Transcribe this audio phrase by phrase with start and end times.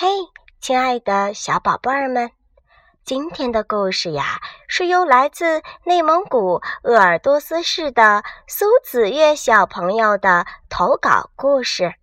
[0.00, 0.06] 嘿，
[0.60, 2.30] 亲爱的小宝贝儿们，
[3.04, 11.96] 今天的故事呀，是由来自内蒙古鄂尔多斯市的苏子月小朋友的投稿故事。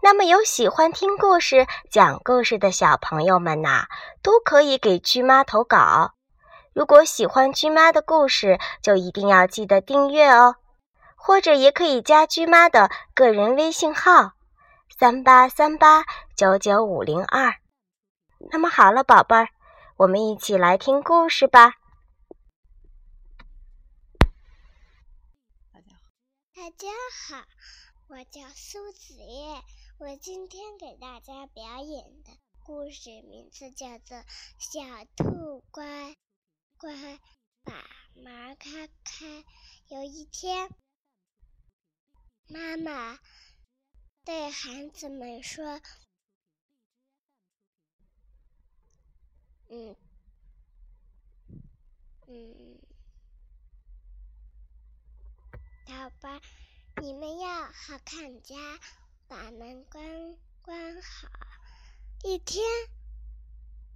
[0.00, 3.86] 那么，有喜欢听故事、讲故事的小朋友们呐，
[4.22, 6.12] 都可以给居妈投稿。
[6.72, 10.54] 如果喜欢居妈的故事，就一定要记得订阅哦，
[11.16, 14.34] 或者也可以加居妈的个人微信号。
[14.98, 16.04] 三八三八
[16.34, 17.60] 九九五零二，
[18.50, 19.48] 那么好了，宝贝儿，
[19.96, 21.74] 我们一起来听故事吧。
[25.72, 26.16] 大家好，
[26.52, 26.88] 大家
[27.28, 27.44] 好，
[28.08, 29.62] 我叫苏子叶，
[29.98, 32.32] 我今天给大家表演的
[32.64, 34.16] 故事名字叫做
[34.58, 34.80] 《小
[35.14, 36.16] 兔乖
[36.76, 36.92] 乖
[37.62, 37.72] 把
[38.16, 39.26] 门开开》。
[39.86, 40.68] 有一天，
[42.48, 43.16] 妈妈。
[44.28, 45.80] 对孩子们说
[49.70, 49.96] ：“嗯，
[52.26, 52.78] 嗯，
[55.86, 56.42] 好吧，
[57.00, 58.54] 你们要好看家，
[59.28, 61.28] 把门关关好。”
[62.22, 62.62] 一天，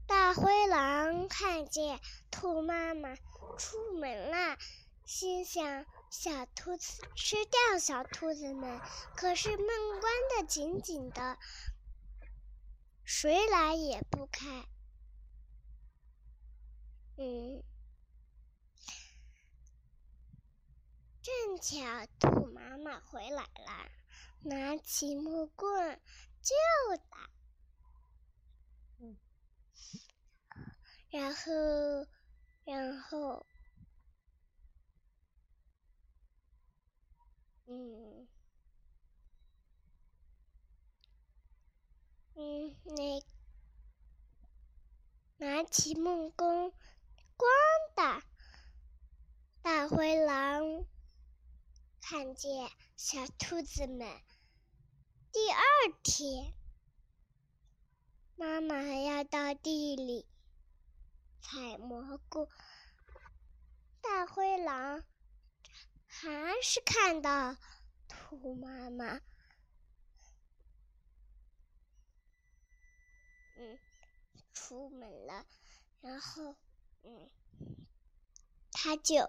[0.07, 3.15] 大灰狼看见兔妈妈
[3.59, 4.57] 出门了，
[5.05, 5.85] 心想。
[6.13, 8.79] 小兔子吃掉小兔子们，
[9.17, 9.67] 可是门
[9.99, 11.39] 关的紧紧的，
[13.03, 14.69] 谁来也不开。
[17.17, 17.65] 嗯，
[21.23, 23.91] 正巧兔妈妈回来了，
[24.43, 25.99] 拿起木棍
[26.43, 26.55] 就
[27.09, 27.31] 打。
[31.09, 32.07] 然后，
[32.67, 33.47] 然后。
[37.73, 38.29] 嗯，
[42.35, 43.25] 嗯，那
[45.39, 46.71] 拿起木棍，
[47.39, 47.47] 咣
[47.97, 48.23] 的，
[49.63, 50.85] 大灰狼
[52.03, 54.07] 看见小兔子们。
[55.33, 55.63] 第二
[56.03, 56.53] 天，
[58.37, 60.27] 妈妈还要到地里
[61.41, 62.51] 采蘑菇，
[64.03, 65.03] 大灰狼。
[66.23, 67.57] 还是看到
[68.07, 69.21] 兔妈妈，
[73.57, 73.77] 嗯，
[74.53, 75.45] 出门了，
[76.01, 76.55] 然后，
[77.03, 77.29] 嗯，
[78.71, 79.29] 他就，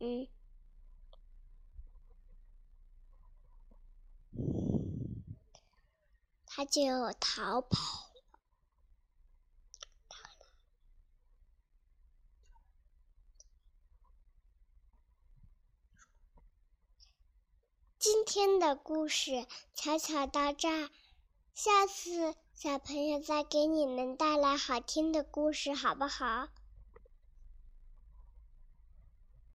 [0.00, 0.28] 嗯，
[6.46, 8.05] 他就逃跑。
[18.08, 20.90] 今天的故事巧巧到这儿，
[21.54, 26.46] 下次小朋友再给你们带来好听的故事，好不好？